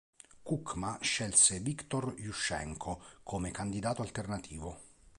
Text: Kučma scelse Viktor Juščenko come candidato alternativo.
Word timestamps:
Kučma 0.51 0.93
scelse 1.09 1.59
Viktor 1.59 2.15
Juščenko 2.17 2.99
come 3.21 3.51
candidato 3.51 4.01
alternativo. 4.01 4.79